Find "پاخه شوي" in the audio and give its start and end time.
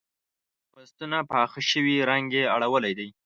1.31-1.95